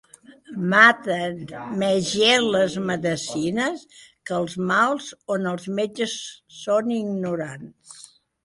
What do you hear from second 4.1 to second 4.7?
que els